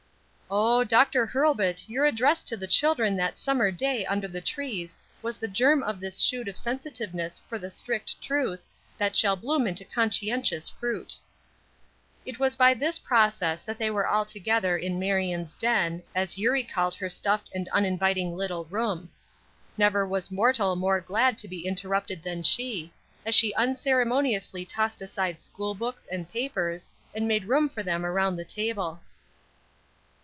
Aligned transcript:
Oh, 0.53 0.83
Dr. 0.83 1.25
Hurlbut 1.27 1.87
your 1.87 2.03
address 2.03 2.43
to 2.43 2.57
the 2.57 2.67
children 2.67 3.15
that 3.15 3.39
summer 3.39 3.71
day 3.71 4.05
under 4.05 4.27
the 4.27 4.41
trees 4.41 4.97
was 5.21 5.37
the 5.37 5.47
germ 5.47 5.81
of 5.81 6.01
this 6.01 6.19
shoot 6.19 6.49
of 6.49 6.57
sensitiveness 6.57 7.39
for 7.47 7.57
the 7.57 7.69
strict 7.69 8.21
truth, 8.21 8.61
that 8.97 9.15
shall 9.15 9.37
bloom 9.37 9.65
into 9.65 9.85
conscientious 9.85 10.67
fruit. 10.67 11.13
It 12.25 12.37
was 12.37 12.57
by 12.57 12.73
this 12.73 12.99
process 12.99 13.61
that 13.61 13.77
they 13.77 13.89
were 13.89 14.05
all 14.05 14.25
together 14.25 14.77
in 14.77 14.99
Marion's 14.99 15.53
den, 15.53 16.03
as 16.13 16.37
Eurie 16.37 16.65
called 16.65 16.95
her 16.95 17.07
stuffed 17.07 17.49
and 17.53 17.69
uninviting 17.69 18.35
little 18.35 18.65
room. 18.65 19.09
Never 19.77 20.05
was 20.05 20.31
mortal 20.31 20.75
more 20.75 20.99
glad 20.99 21.37
to 21.37 21.47
be 21.47 21.65
interrupted 21.65 22.23
than 22.23 22.43
she, 22.43 22.91
as 23.25 23.35
she 23.35 23.53
unceremoniously 23.53 24.65
tossed 24.65 25.01
aside 25.01 25.41
school 25.41 25.73
books 25.75 26.09
and 26.11 26.29
papers, 26.29 26.89
and 27.15 27.25
made 27.25 27.45
room 27.45 27.69
for 27.69 27.83
them 27.83 28.05
around 28.05 28.35
the 28.35 28.43
table. 28.43 28.99